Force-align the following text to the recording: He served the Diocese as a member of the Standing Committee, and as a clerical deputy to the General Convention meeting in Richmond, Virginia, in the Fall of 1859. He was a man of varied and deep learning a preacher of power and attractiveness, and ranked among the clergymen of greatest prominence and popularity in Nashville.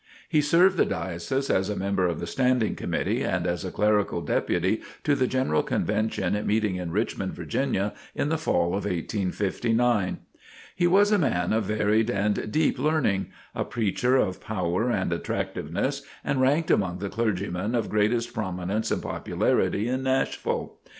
He 0.27 0.41
served 0.41 0.77
the 0.77 0.85
Diocese 0.85 1.51
as 1.51 1.69
a 1.69 1.75
member 1.75 2.07
of 2.07 2.19
the 2.19 2.25
Standing 2.25 2.75
Committee, 2.75 3.21
and 3.21 3.45
as 3.45 3.63
a 3.63 3.69
clerical 3.69 4.21
deputy 4.21 4.81
to 5.03 5.13
the 5.13 5.27
General 5.27 5.61
Convention 5.61 6.43
meeting 6.47 6.77
in 6.77 6.89
Richmond, 6.89 7.33
Virginia, 7.33 7.93
in 8.15 8.29
the 8.29 8.37
Fall 8.39 8.69
of 8.69 8.85
1859. 8.85 10.17
He 10.75 10.87
was 10.87 11.11
a 11.11 11.19
man 11.19 11.53
of 11.53 11.65
varied 11.65 12.09
and 12.09 12.51
deep 12.51 12.79
learning 12.79 13.27
a 13.53 13.63
preacher 13.63 14.17
of 14.17 14.41
power 14.41 14.89
and 14.89 15.13
attractiveness, 15.13 16.01
and 16.23 16.41
ranked 16.41 16.71
among 16.71 16.97
the 16.97 17.07
clergymen 17.07 17.75
of 17.75 17.87
greatest 17.91 18.33
prominence 18.33 18.89
and 18.89 19.03
popularity 19.03 19.87
in 19.87 20.01
Nashville. 20.01 20.79